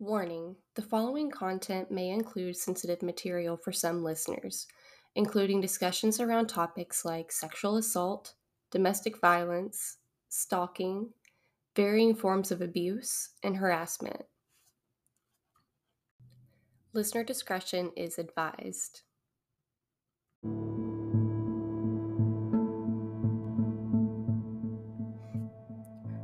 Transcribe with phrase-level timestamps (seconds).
[0.00, 4.66] Warning the following content may include sensitive material for some listeners,
[5.14, 8.34] including discussions around topics like sexual assault,
[8.72, 11.10] domestic violence, stalking,
[11.76, 14.24] varying forms of abuse, and harassment.
[16.92, 19.02] Listener discretion is advised.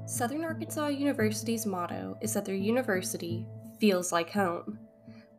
[0.07, 3.47] Southern Arkansas University's motto is that their university
[3.81, 4.79] feels like home.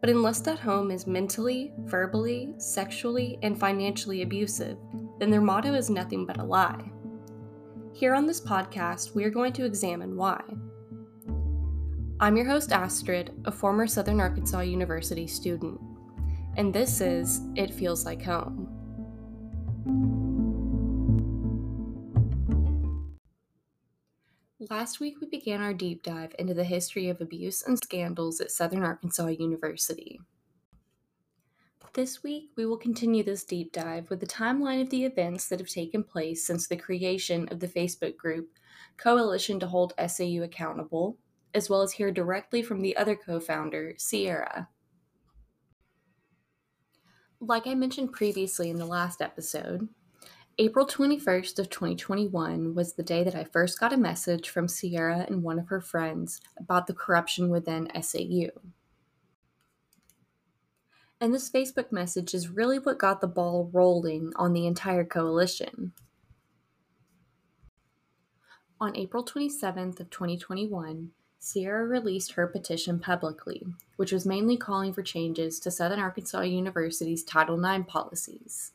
[0.02, 4.78] But unless that home is mentally, verbally, sexually, and financially abusive,
[5.20, 6.92] then their motto is nothing but a lie.
[7.94, 10.42] Here on this podcast, we are going to examine why.
[12.20, 15.80] I'm your host, Astrid, a former Southern Arkansas University student,
[16.58, 18.68] and this is It Feels Like Home.
[24.72, 28.52] Last week, we began our deep dive into the history of abuse and scandals at
[28.52, 30.22] Southern Arkansas University.
[31.92, 35.60] This week, we will continue this deep dive with the timeline of the events that
[35.60, 38.48] have taken place since the creation of the Facebook group
[38.96, 41.18] Coalition to Hold SAU Accountable,
[41.54, 44.70] as well as hear directly from the other co founder, Sierra.
[47.42, 49.90] Like I mentioned previously in the last episode,
[50.62, 55.26] April 21st of 2021 was the day that I first got a message from Sierra
[55.28, 58.52] and one of her friends about the corruption within SAU.
[61.20, 65.94] And this Facebook message is really what got the ball rolling on the entire coalition.
[68.80, 71.10] On April 27th of 2021,
[71.40, 73.66] Sierra released her petition publicly,
[73.96, 78.74] which was mainly calling for changes to Southern Arkansas University's Title IX policies.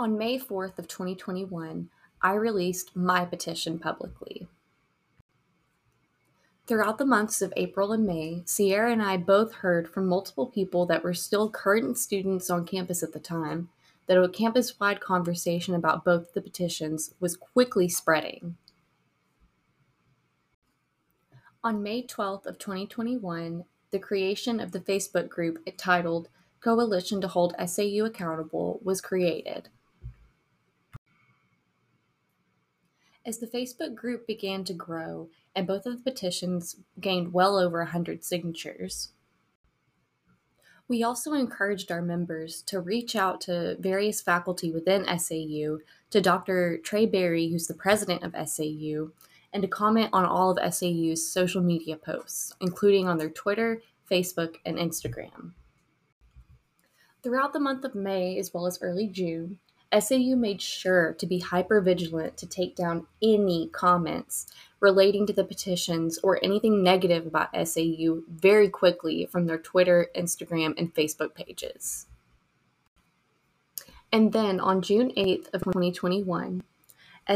[0.00, 1.90] On May 4th of 2021,
[2.22, 4.48] I released my petition publicly.
[6.66, 10.86] Throughout the months of April and May, Sierra and I both heard from multiple people
[10.86, 13.68] that were still current students on campus at the time
[14.06, 18.56] that a campus wide conversation about both the petitions was quickly spreading.
[21.62, 26.30] On May 12th of 2021, the creation of the Facebook group titled
[26.60, 29.68] Coalition to Hold SAU Accountable was created.
[33.26, 37.78] As the Facebook group began to grow, and both of the petitions gained well over
[37.78, 39.10] 100 signatures,
[40.88, 45.78] we also encouraged our members to reach out to various faculty within SAU,
[46.10, 46.78] to Dr.
[46.78, 49.10] Trey Berry, who's the president of SAU,
[49.52, 54.56] and to comment on all of SAU's social media posts, including on their Twitter, Facebook,
[54.66, 55.52] and Instagram.
[57.22, 59.58] Throughout the month of May, as well as early June,
[59.98, 64.46] SAU made sure to be hyper vigilant to take down any comments
[64.78, 70.74] relating to the petitions or anything negative about SAU very quickly from their Twitter, Instagram,
[70.78, 72.06] and Facebook pages.
[74.12, 76.62] And then on June 8th of 2021,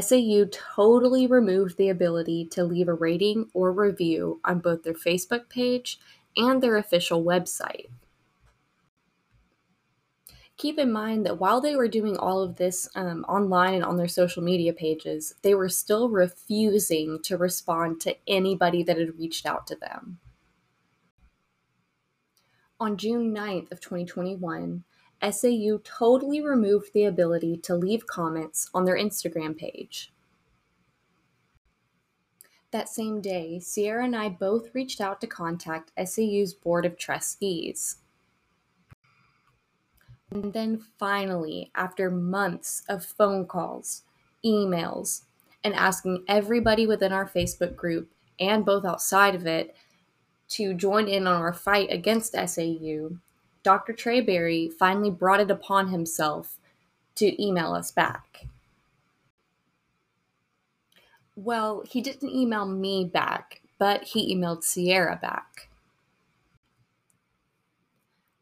[0.01, 5.49] SAU totally removed the ability to leave a rating or review on both their Facebook
[5.49, 6.01] page
[6.37, 7.87] and their official website.
[10.57, 13.97] Keep in mind that while they were doing all of this um, online and on
[13.97, 19.47] their social media pages, they were still refusing to respond to anybody that had reached
[19.47, 20.21] out to them.
[22.79, 24.85] On June 9th of 2021,
[25.31, 30.13] SAU totally removed the ability to leave comments on their Instagram page.
[32.71, 37.99] That same day, Sierra and I both reached out to contact SAU's Board of Trustees.
[40.35, 44.03] And then finally, after months of phone calls,
[44.45, 45.23] emails,
[45.63, 49.77] and asking everybody within our Facebook group and both outside of it
[50.49, 53.11] to join in on our fight against SAU,
[53.63, 53.93] Dr.
[53.93, 56.59] Trey Berry finally brought it upon himself
[57.15, 58.47] to email us back.
[61.37, 65.69] Well, he didn't email me back, but he emailed Sierra back.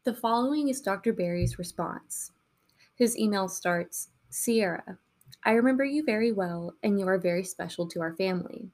[0.03, 1.13] The following is Dr.
[1.13, 2.31] Berry's response.
[2.95, 4.97] His email starts Sierra,
[5.45, 8.69] I remember you very well, and you are very special to our family.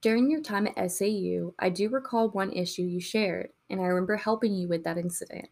[0.00, 4.16] During your time at SAU, I do recall one issue you shared, and I remember
[4.16, 5.48] helping you with that incident.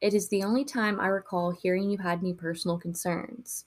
[0.00, 3.66] It is the only time I recall hearing you had any personal concerns.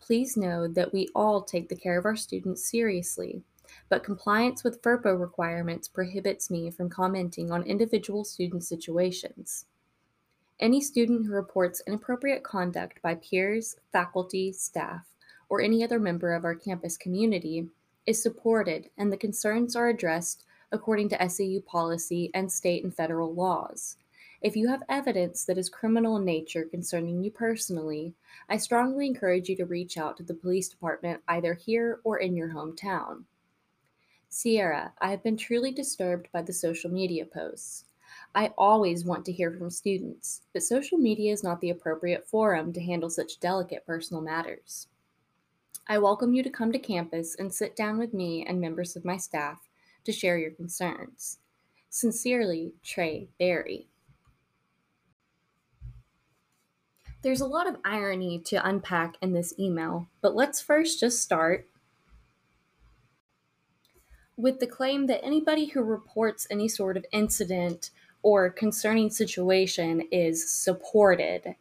[0.00, 3.42] Please know that we all take the care of our students seriously,
[3.88, 9.66] but compliance with FERPA requirements prohibits me from commenting on individual student situations.
[10.60, 15.06] Any student who reports inappropriate conduct by peers, faculty, staff,
[15.48, 17.66] or any other member of our campus community
[18.06, 23.34] is supported and the concerns are addressed according to SAU policy and state and federal
[23.34, 23.96] laws.
[24.42, 28.14] If you have evidence that is criminal in nature concerning you personally,
[28.48, 32.36] I strongly encourage you to reach out to the police department either here or in
[32.36, 33.24] your hometown.
[34.32, 37.86] Sierra, I have been truly disturbed by the social media posts.
[38.32, 42.72] I always want to hear from students, but social media is not the appropriate forum
[42.74, 44.86] to handle such delicate personal matters.
[45.88, 49.04] I welcome you to come to campus and sit down with me and members of
[49.04, 49.68] my staff
[50.04, 51.38] to share your concerns.
[51.88, 53.88] Sincerely, Trey Berry.
[57.22, 61.66] There's a lot of irony to unpack in this email, but let's first just start
[64.40, 67.90] with the claim that anybody who reports any sort of incident
[68.22, 71.54] or concerning situation is supported.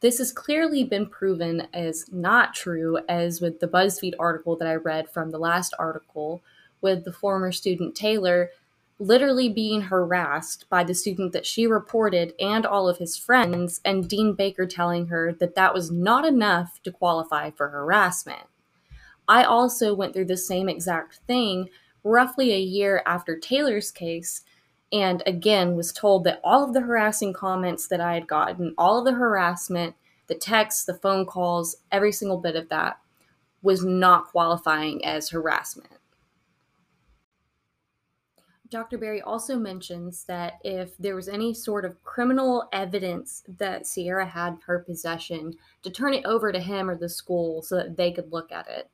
[0.00, 4.74] This has clearly been proven as not true, as with the BuzzFeed article that I
[4.74, 6.42] read from the last article,
[6.80, 8.50] with the former student Taylor
[8.98, 14.08] literally being harassed by the student that she reported and all of his friends, and
[14.08, 18.46] Dean Baker telling her that that was not enough to qualify for harassment.
[19.28, 21.68] I also went through the same exact thing
[22.04, 24.42] roughly a year after Taylor's case
[24.92, 28.98] and again was told that all of the harassing comments that I had gotten, all
[28.98, 29.94] of the harassment,
[30.26, 32.98] the texts, the phone calls, every single bit of that
[33.62, 35.98] was not qualifying as harassment.
[38.68, 38.96] Dr.
[38.96, 44.54] Berry also mentions that if there was any sort of criminal evidence that Sierra had
[44.54, 45.52] in her possession,
[45.82, 48.66] to turn it over to him or the school so that they could look at
[48.68, 48.90] it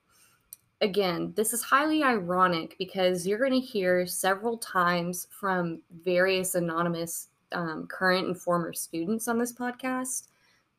[0.81, 7.29] again, this is highly ironic because you're going to hear several times from various anonymous
[7.53, 10.29] um, current and former students on this podcast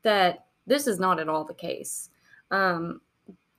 [0.04, 2.10] that this is not at all the case.
[2.51, 3.01] Um,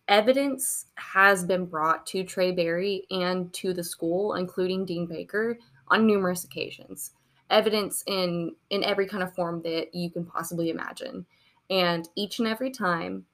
[0.09, 5.59] evidence has been brought to Trey Berry and to the school, including Dean Baker,
[5.89, 7.13] on numerous occasions.
[7.51, 11.27] Evidence in in every kind of form that you can possibly imagine,
[11.69, 13.25] and each and every time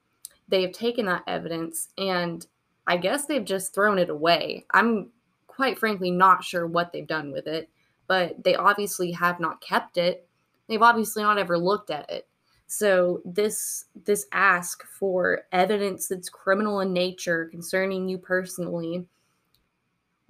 [0.47, 2.47] they have taken that evidence and
[2.87, 4.65] I guess they've just thrown it away.
[4.71, 5.11] I'm
[5.47, 7.69] quite frankly not sure what they've done with it,
[8.07, 10.27] but they obviously have not kept it.
[10.67, 12.27] They've obviously not ever looked at it.
[12.67, 19.07] So this this ask for evidence that's criminal in nature concerning you personally,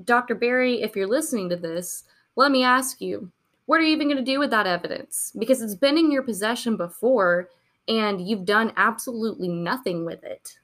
[0.04, 0.36] Dr.
[0.36, 2.04] Berry, if you're listening to this,
[2.36, 3.31] let me ask you,
[3.65, 5.33] what are you even going to do with that evidence?
[5.38, 7.50] Because it's been in your possession before
[7.88, 10.59] and you've done absolutely nothing with it.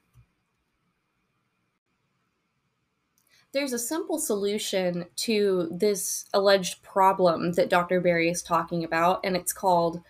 [3.53, 8.01] There's a simple solution to this alleged problem that Dr.
[8.01, 10.01] Berry is talking about, and it's called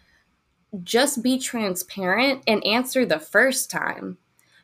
[0.81, 4.17] just be transparent and answer the first time.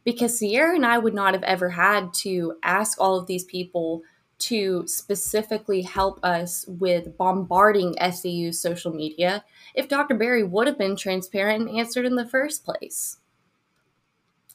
[0.05, 4.01] Because Sierra and I would not have ever had to ask all of these people
[4.39, 9.43] to specifically help us with bombarding SAU's social media
[9.75, 10.15] if Dr.
[10.15, 13.17] Berry would have been transparent and answered in the first place.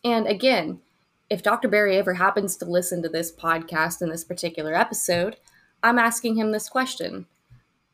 [0.03, 0.81] And again,
[1.35, 1.67] if Dr.
[1.67, 5.35] Berry ever happens to listen to this podcast in this particular episode,
[5.83, 7.27] I'm asking him this question.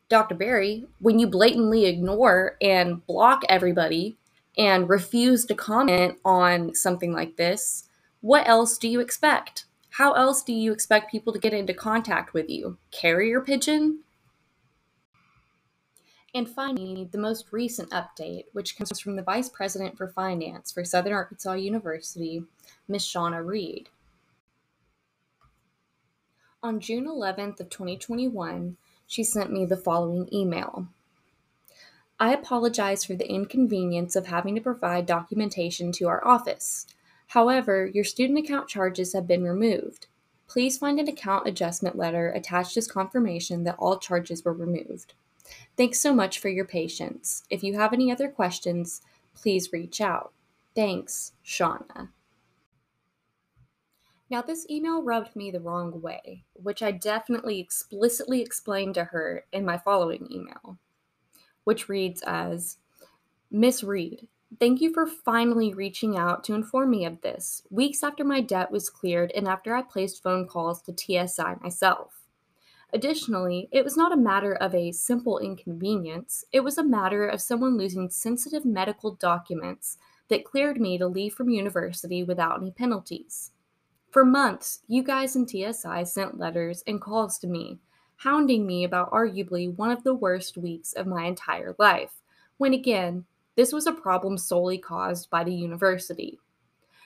[0.09, 0.35] Dr.
[0.35, 4.15] Berry, when you blatantly ignore and block everybody
[4.59, 7.89] and refuse to comment on something like this,
[8.19, 9.65] what else do you expect?
[9.89, 12.77] How else do you expect people to get into contact with you?
[12.91, 14.01] Carrier pigeon?
[16.33, 20.85] And finally, the most recent update, which comes from the Vice President for Finance for
[20.85, 22.43] Southern Arkansas University,
[22.87, 23.03] Ms.
[23.03, 23.89] Shauna Reed.
[26.63, 30.87] On June 11th of 2021, she sent me the following email.
[32.17, 36.85] I apologize for the inconvenience of having to provide documentation to our office.
[37.27, 40.07] However, your student account charges have been removed.
[40.47, 45.13] Please find an account adjustment letter attached as confirmation that all charges were removed.
[45.77, 47.43] Thanks so much for your patience.
[47.49, 49.01] If you have any other questions,
[49.35, 50.33] please reach out.
[50.75, 52.09] Thanks, Shauna.
[54.29, 59.43] Now, this email rubbed me the wrong way, which I definitely explicitly explained to her
[59.51, 60.77] in my following email,
[61.65, 62.77] which reads as
[63.51, 68.23] Miss Reed, thank you for finally reaching out to inform me of this, weeks after
[68.23, 72.20] my debt was cleared and after I placed phone calls to TSI myself.
[72.93, 77.41] Additionally, it was not a matter of a simple inconvenience, it was a matter of
[77.41, 83.51] someone losing sensitive medical documents that cleared me to leave from university without any penalties.
[84.09, 87.79] For months, you guys in TSI sent letters and calls to me,
[88.17, 92.21] hounding me about arguably one of the worst weeks of my entire life,
[92.57, 96.39] when again, this was a problem solely caused by the university.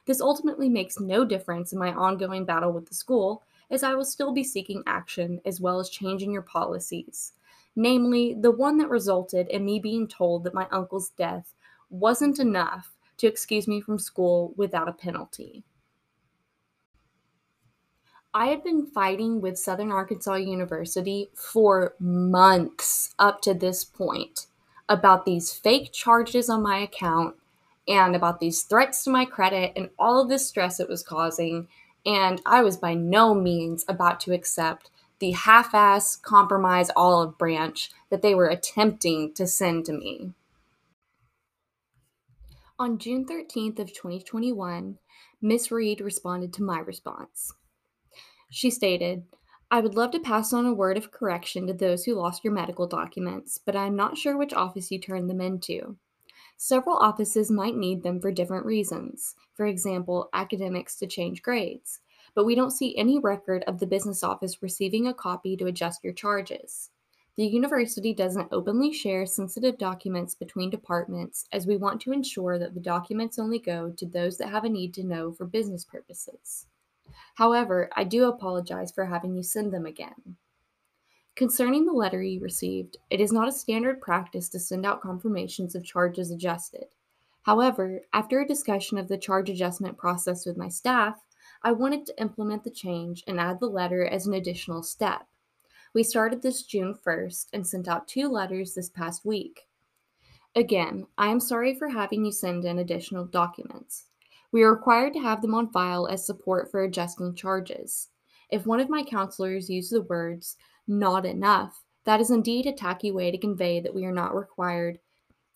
[0.06, 4.05] This ultimately makes no difference in my ongoing battle with the school, as I will
[4.05, 7.34] still be seeking action as well as changing your policies,
[7.75, 11.53] namely the one that resulted in me being told that my uncle's death
[11.89, 15.63] wasn't enough to excuse me from school without a penalty.
[18.34, 24.48] I had been fighting with Southern Arkansas University for months up to this point
[24.89, 27.36] about these fake charges on my account
[27.88, 31.67] and about these threats to my credit and all of this stress it was causing.
[32.05, 37.91] And I was by no means about to accept the half ass compromise olive branch
[38.09, 40.33] that they were attempting to send to me.
[42.77, 44.97] On June 13th of 2021,
[45.41, 47.53] Miss Reed responded to my response.
[48.50, 49.24] She stated,
[49.71, 52.53] I would love to pass on a word of correction to those who lost your
[52.53, 55.97] medical documents, but I am not sure which office you turned them into.
[56.57, 62.00] Several offices might need them for different reasons, for example, academics to change grades,
[62.33, 66.03] but we don't see any record of the business office receiving a copy to adjust
[66.03, 66.91] your charges.
[67.35, 72.74] The university doesn't openly share sensitive documents between departments as we want to ensure that
[72.74, 76.67] the documents only go to those that have a need to know for business purposes.
[77.35, 80.38] However, I do apologize for having you send them again.
[81.36, 85.75] Concerning the letter you received, it is not a standard practice to send out confirmations
[85.75, 86.86] of charges adjusted.
[87.44, 91.20] However, after a discussion of the charge adjustment process with my staff,
[91.62, 95.27] I wanted to implement the change and add the letter as an additional step.
[95.94, 99.68] We started this June 1st and sent out two letters this past week.
[100.56, 104.06] Again, I am sorry for having you send in additional documents.
[104.54, 108.08] We are required to have them on file as support for adjusting charges.
[108.50, 110.56] If one of my counselors used the words,
[110.88, 111.84] not enough.
[112.06, 115.00] That is indeed a tacky way to convey that we are not required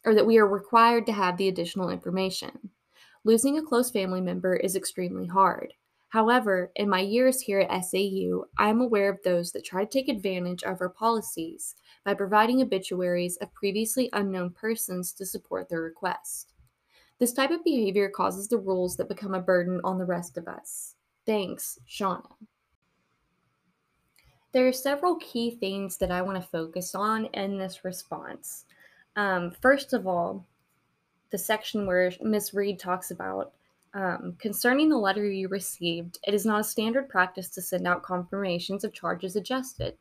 [0.05, 2.71] or that we are required to have the additional information.
[3.23, 5.73] Losing a close family member is extremely hard.
[6.09, 9.89] However, in my years here at SAU, I am aware of those that try to
[9.89, 15.81] take advantage of our policies by providing obituaries of previously unknown persons to support their
[15.81, 16.53] request.
[17.19, 20.47] This type of behavior causes the rules that become a burden on the rest of
[20.47, 20.95] us.
[21.25, 22.23] Thanks, Shauna.
[24.51, 28.65] There are several key things that I want to focus on in this response.
[29.15, 30.45] Um, first of all,
[31.29, 32.53] the section where Ms.
[32.53, 33.53] Reed talks about
[33.93, 38.03] um, concerning the letter you received, it is not a standard practice to send out
[38.03, 39.95] confirmations of charges adjusted.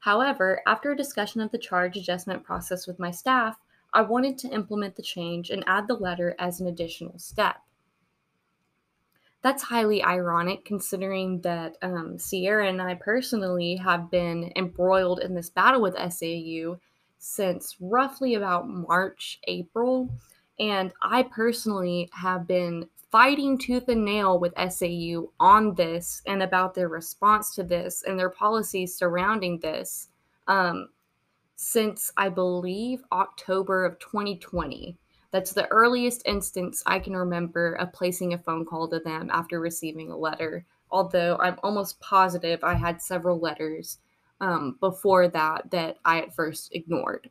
[0.00, 3.58] However, after a discussion of the charge adjustment process with my staff,
[3.92, 7.56] I wanted to implement the change and add the letter as an additional step.
[9.44, 15.50] That's highly ironic considering that um, Sierra and I personally have been embroiled in this
[15.50, 16.78] battle with SAU
[17.18, 20.08] since roughly about March, April.
[20.58, 26.74] And I personally have been fighting tooth and nail with SAU on this and about
[26.74, 30.08] their response to this and their policies surrounding this
[30.46, 30.88] um,
[31.56, 34.96] since I believe October of 2020.
[35.34, 39.58] That's the earliest instance I can remember of placing a phone call to them after
[39.58, 43.98] receiving a letter, although I'm almost positive I had several letters
[44.40, 47.30] um, before that that I at first ignored.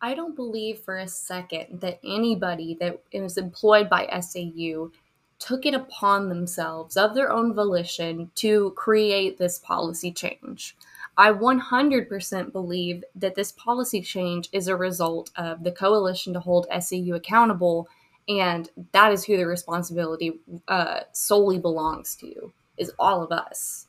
[0.00, 4.90] I don't believe for a second that anybody that is employed by SAU
[5.38, 10.76] took it upon themselves of their own volition to create this policy change.
[11.18, 16.66] I 100% believe that this policy change is a result of the coalition to hold
[16.78, 17.88] SAU accountable,
[18.28, 23.86] and that is who the responsibility uh, solely belongs to, is all of us.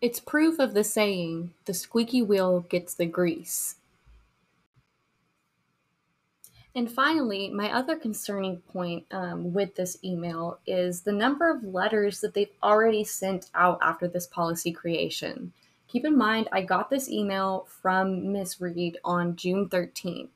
[0.00, 3.76] It's proof of the saying, the squeaky wheel gets the grease.
[6.76, 12.20] And finally, my other concerning point um, with this email is the number of letters
[12.20, 15.54] that they've already sent out after this policy creation.
[15.88, 20.28] Keep in mind, I got this email from Miss Reed on June 13th,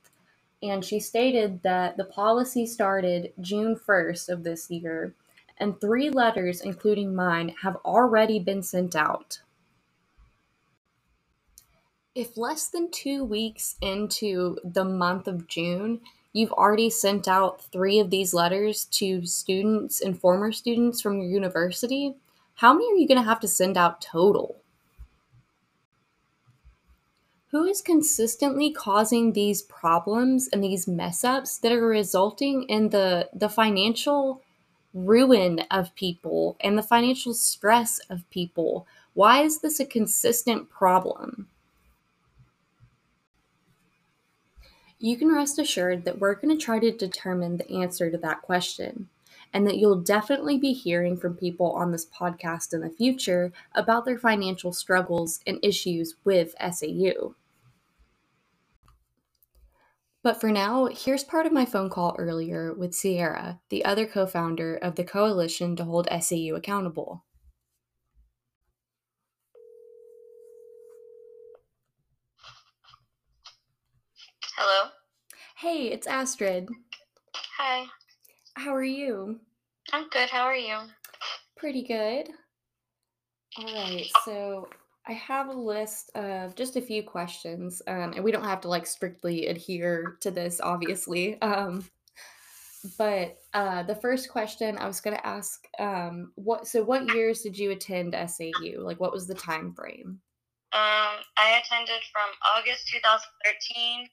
[0.62, 5.14] and she stated that the policy started June 1st of this year,
[5.58, 9.40] and three letters, including mine, have already been sent out.
[12.14, 16.00] If less than two weeks into the month of June,
[16.32, 21.30] you've already sent out three of these letters to students and former students from your
[21.30, 22.14] university,
[22.54, 24.59] how many are you going to have to send out total?
[27.50, 33.28] Who is consistently causing these problems and these mess ups that are resulting in the
[33.34, 34.42] the financial
[34.94, 38.86] ruin of people and the financial stress of people?
[39.14, 41.48] Why is this a consistent problem?
[44.98, 48.42] You can rest assured that we're going to try to determine the answer to that
[48.42, 49.08] question
[49.52, 54.04] and that you'll definitely be hearing from people on this podcast in the future about
[54.04, 57.34] their financial struggles and issues with SAU.
[60.22, 64.26] But for now, here's part of my phone call earlier with Sierra, the other co
[64.26, 67.24] founder of the Coalition to Hold SAU Accountable.
[74.56, 74.90] Hello.
[75.56, 76.68] Hey, it's Astrid.
[77.56, 77.86] Hi.
[78.54, 79.40] How are you?
[79.92, 80.28] I'm good.
[80.28, 80.78] How are you?
[81.56, 82.28] Pretty good.
[83.58, 84.68] All right, so
[85.06, 88.68] I have a list of just a few questions, um, and we don't have to
[88.68, 91.40] like strictly adhere to this, obviously.
[91.42, 91.84] Um,
[92.96, 96.66] but uh, the first question I was going to ask, um, what?
[96.66, 98.78] So, what years did you attend SAU?
[98.78, 100.20] Like, what was the time frame?
[100.72, 104.08] Um, I attended from August 2013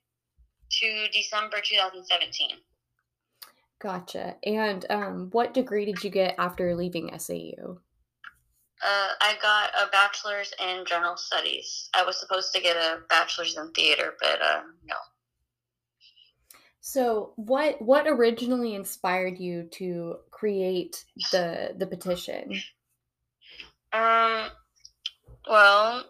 [0.79, 2.57] to December 2017.
[3.79, 4.35] Gotcha.
[4.43, 7.77] And um, what degree did you get after leaving SAU?
[8.79, 11.89] Uh, I got a bachelor's in general studies.
[11.95, 14.95] I was supposed to get a bachelor's in theater, but uh, no.
[16.79, 22.61] So, what what originally inspired you to create the the petition?
[23.93, 24.49] Um,
[25.49, 26.05] well,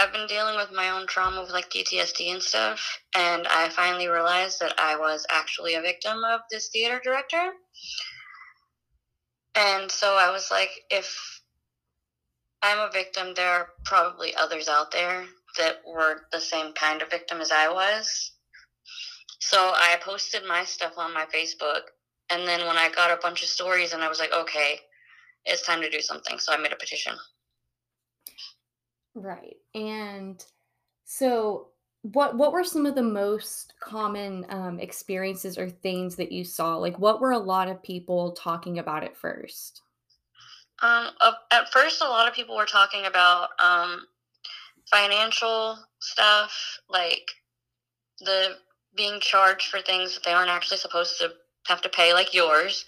[0.00, 4.08] I've been dealing with my own trauma with like PTSD and stuff, and I finally
[4.08, 7.52] realized that I was actually a victim of this theater director.
[9.54, 11.42] And so I was like, if
[12.62, 15.26] I'm a victim, there are probably others out there
[15.58, 18.32] that were the same kind of victim as I was.
[19.38, 21.82] So I posted my stuff on my Facebook,
[22.30, 24.78] and then when I got a bunch of stories, and I was like, okay,
[25.44, 26.38] it's time to do something.
[26.38, 27.12] So I made a petition.
[29.14, 29.56] Right.
[29.74, 30.44] And
[31.04, 31.68] so
[32.02, 36.76] what what were some of the most common um, experiences or things that you saw?
[36.76, 39.82] Like what were a lot of people talking about at first?
[40.82, 41.08] Um,
[41.50, 44.06] at first, a lot of people were talking about um,
[44.90, 47.30] financial stuff, like
[48.20, 48.56] the
[48.96, 51.30] being charged for things that they aren't actually supposed to
[51.66, 52.86] have to pay, like yours,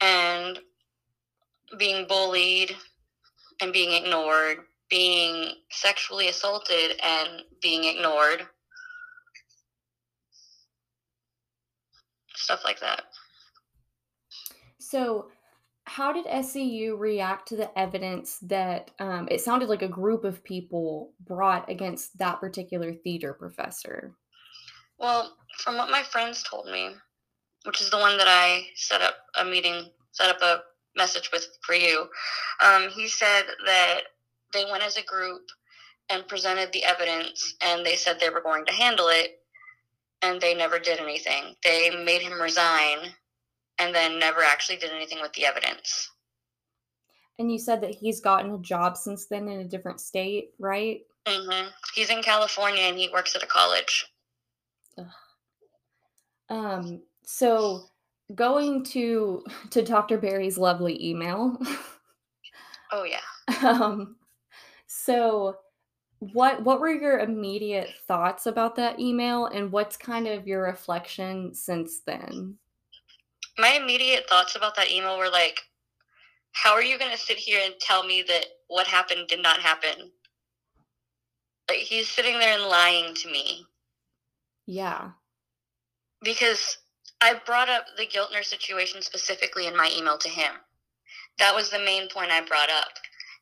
[0.00, 0.58] and
[1.78, 2.74] being bullied
[3.60, 4.58] and being ignored
[4.88, 8.46] being sexually assaulted and being ignored.
[12.34, 13.02] Stuff like that.
[14.78, 15.28] So,
[15.84, 20.42] how did SAU react to the evidence that um, it sounded like a group of
[20.42, 24.14] people brought against that particular theater professor?
[24.98, 26.90] Well, from what my friends told me,
[27.64, 30.62] which is the one that I set up a meeting, set up a
[30.96, 32.06] message with for you,
[32.60, 34.00] um, he said that
[34.56, 35.42] they went as a group
[36.08, 39.40] and presented the evidence and they said they were going to handle it
[40.22, 41.54] and they never did anything.
[41.62, 42.98] They made him resign
[43.78, 46.10] and then never actually did anything with the evidence.
[47.38, 51.00] And you said that he's gotten a job since then in a different state, right?
[51.26, 51.68] Mm-hmm.
[51.94, 54.06] He's in California and he works at a college.
[54.98, 55.06] Ugh.
[56.48, 57.02] Um.
[57.24, 57.82] So
[58.34, 60.18] going to to Dr.
[60.18, 61.58] Berry's lovely email.
[62.92, 63.68] oh yeah.
[63.68, 64.16] Um.
[65.06, 65.58] So,
[66.18, 71.54] what what were your immediate thoughts about that email and what's kind of your reflection
[71.54, 72.56] since then?
[73.56, 75.60] My immediate thoughts about that email were like
[76.56, 79.60] how are you going to sit here and tell me that what happened did not
[79.60, 80.10] happen?
[81.68, 83.66] Like he's sitting there and lying to me.
[84.66, 85.10] Yeah.
[86.22, 86.78] Because
[87.20, 90.52] I brought up the Giltner situation specifically in my email to him.
[91.38, 92.88] That was the main point I brought up.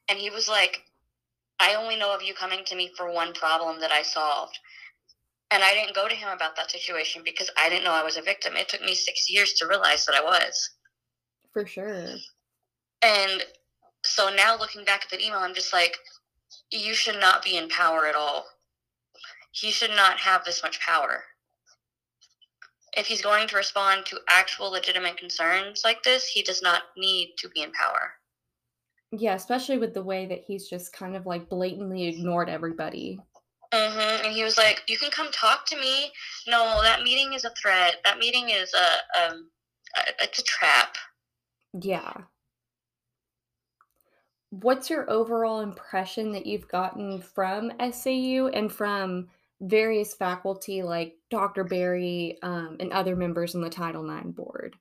[0.08, 0.82] And he was like,
[1.60, 4.58] I only know of you coming to me for one problem that I solved.
[5.50, 8.16] And I didn't go to him about that situation because I didn't know I was
[8.16, 8.54] a victim.
[8.56, 10.70] It took me six years to realize that I was.
[11.52, 12.08] For sure.
[13.02, 13.44] And
[14.04, 15.96] so now looking back at that email, I'm just like,
[16.70, 18.46] you should not be in power at all.
[19.52, 21.22] He should not have this much power.
[22.96, 27.34] If he's going to respond to actual legitimate concerns like this, he does not need
[27.38, 28.14] to be in power.
[29.16, 33.20] Yeah, especially with the way that he's just kind of like blatantly ignored everybody.
[33.72, 34.26] Mm-hmm.
[34.26, 36.10] And he was like, "You can come talk to me."
[36.46, 37.96] No, that meeting is a threat.
[38.04, 39.50] That meeting is a um,
[40.20, 40.96] it's a trap.
[41.80, 42.12] Yeah.
[44.50, 49.28] What's your overall impression that you've gotten from SAU and from
[49.60, 51.64] various faculty like Dr.
[51.64, 54.76] Berry um, and other members on the Title IX board?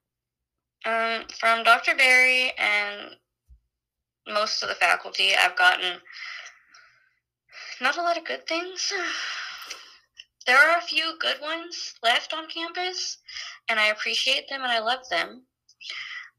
[0.85, 1.95] Um, from Dr.
[1.95, 3.15] Berry and
[4.27, 5.99] most of the faculty, I've gotten
[7.81, 8.91] not a lot of good things.
[10.45, 13.17] There are a few good ones left on campus,
[13.69, 15.43] and I appreciate them and I love them.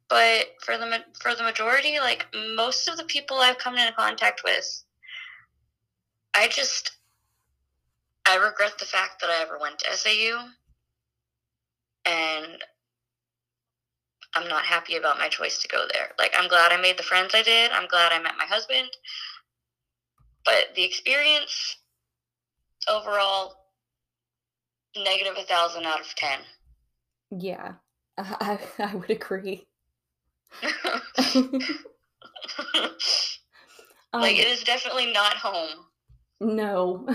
[0.09, 4.43] But for the for the majority, like most of the people I've come into contact
[4.45, 4.85] with,
[6.35, 6.93] I just
[8.27, 10.49] I regret the fact that I ever went to SAU,
[12.05, 12.63] and
[14.35, 16.11] I'm not happy about my choice to go there.
[16.19, 17.71] Like I'm glad I made the friends I did.
[17.71, 18.89] I'm glad I met my husband,
[20.45, 21.77] but the experience
[22.89, 23.55] overall
[24.97, 26.41] negative a thousand out of ten.
[27.31, 27.75] Yeah,
[28.19, 29.67] I, I would agree.
[34.15, 35.87] like it um, is definitely not home.
[36.41, 37.07] No.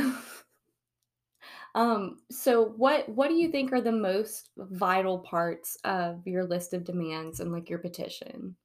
[1.79, 6.73] Um so what what do you think are the most vital parts of your list
[6.73, 8.55] of demands and like your petition?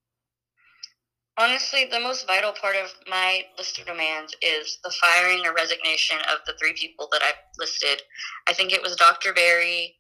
[1.39, 6.19] Honestly, the most vital part of my list of demands is the firing or resignation
[6.33, 8.03] of the three people that I've listed.
[8.49, 9.33] I think it was Dr.
[9.33, 9.97] Berry,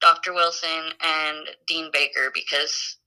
[0.00, 0.32] Dr.
[0.32, 2.98] Wilson, and Dean Baker because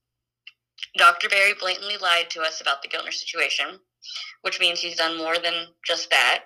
[0.97, 1.27] Dr.
[1.29, 3.79] Berry blatantly lied to us about the Giltner situation,
[4.41, 6.45] which means he's done more than just that.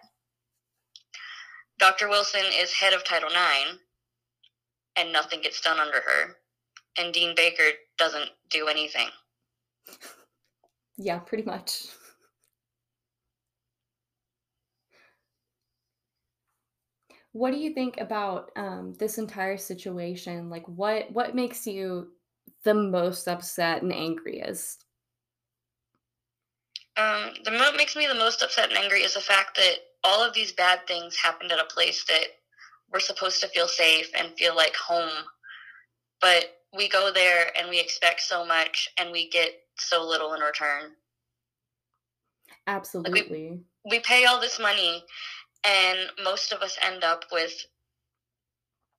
[1.80, 2.10] Dr.
[2.10, 3.80] Wilson is head of Title IX,
[4.98, 6.36] and nothing gets done under her.
[6.98, 9.08] And Dean Baker doesn't do anything.
[10.98, 11.86] Yeah, pretty much.
[17.32, 20.50] What do you think about um, this entire situation?
[20.50, 22.10] Like, what what makes you
[22.66, 24.84] the most upset and angriest?
[26.98, 30.24] Um, the what makes me the most upset and angry is the fact that all
[30.24, 32.26] of these bad things happened at a place that
[32.92, 35.26] we're supposed to feel safe and feel like home,
[36.22, 40.42] but we go there and we expect so much and we get so little in
[40.42, 40.92] return.
[42.68, 43.22] Absolutely.
[43.22, 43.60] Like we,
[43.90, 45.04] we pay all this money
[45.66, 47.54] and most of us end up with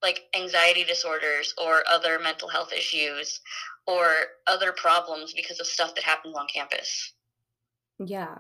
[0.03, 3.41] like anxiety disorders or other mental health issues
[3.87, 4.13] or
[4.47, 7.13] other problems because of stuff that happens on campus.
[7.99, 8.39] Yeah.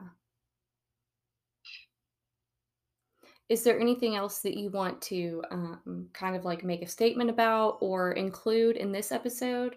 [3.50, 7.28] Is there anything else that you want to um, kind of like make a statement
[7.28, 9.74] about or include in this episode?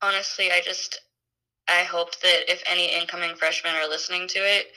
[0.00, 1.02] Honestly, I just
[1.68, 4.68] I hope that if any incoming freshmen are listening to it,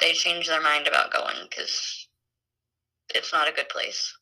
[0.00, 2.08] they change their mind about going because
[3.14, 4.16] it's not a good place.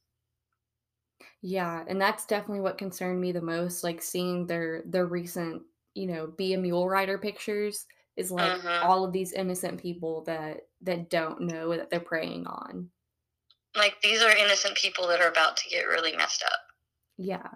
[1.40, 3.84] Yeah, and that's definitely what concerned me the most.
[3.84, 5.62] Like seeing their their recent,
[5.94, 8.86] you know, be a mule rider pictures is like mm-hmm.
[8.86, 12.88] all of these innocent people that that don't know that they're preying on.
[13.76, 16.60] Like these are innocent people that are about to get really messed up.
[17.18, 17.48] Yeah.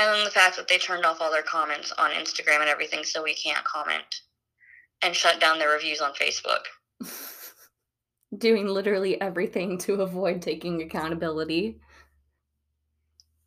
[0.00, 3.04] And then the fact that they turned off all their comments on Instagram and everything
[3.04, 4.22] so we can't comment
[5.02, 6.64] and shut down their reviews on Facebook.
[8.36, 11.80] Doing literally everything to avoid taking accountability.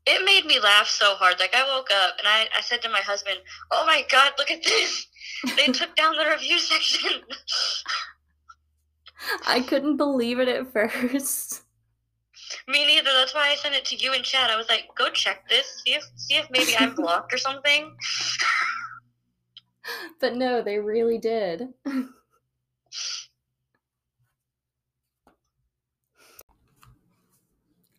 [0.06, 1.40] It made me laugh so hard.
[1.40, 3.38] Like I woke up and I, I said to my husband,
[3.72, 5.08] Oh my god, look at this.
[5.56, 7.22] They took down the review section.
[9.46, 11.64] I couldn't believe it at first.
[12.68, 13.12] Me neither.
[13.14, 14.50] That's why I sent it to you in chat.
[14.50, 15.82] I was like, "Go check this.
[15.84, 17.96] See if see if maybe I'm blocked or something."
[20.20, 21.70] but no, they really did.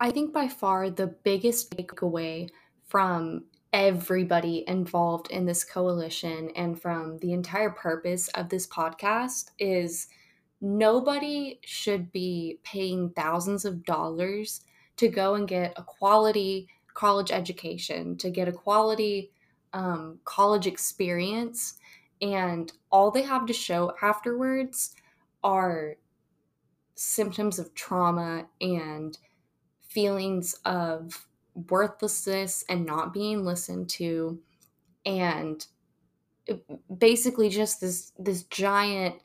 [0.01, 2.51] I think by far the biggest takeaway
[2.89, 10.09] from everybody involved in this coalition and from the entire purpose of this podcast is
[10.63, 14.63] nobody should be paying thousands of dollars
[14.97, 19.33] to go and get a quality college education, to get a quality
[19.73, 21.79] um, college experience.
[22.21, 24.95] And all they have to show afterwards
[25.43, 25.97] are
[26.95, 29.19] symptoms of trauma and
[29.81, 34.41] feelings of worthlessness and not being listened to
[35.05, 35.67] and
[36.99, 39.17] basically just this this giant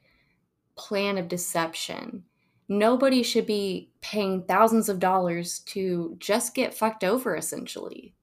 [0.77, 2.23] plan of deception.
[2.69, 8.13] Nobody should be paying thousands of dollars to just get fucked over, essentially.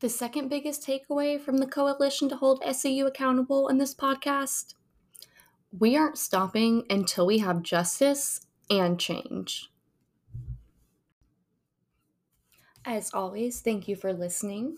[0.00, 4.74] The second biggest takeaway from the coalition to hold SAU accountable in this podcast
[5.78, 9.70] we aren't stopping until we have justice and change.
[12.84, 14.76] As always, thank you for listening.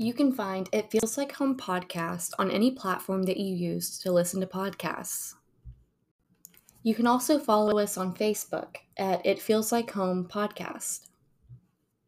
[0.00, 4.10] You can find It Feels Like Home podcast on any platform that you use to
[4.10, 5.34] listen to podcasts.
[6.82, 11.09] You can also follow us on Facebook at It Feels Like Home podcast.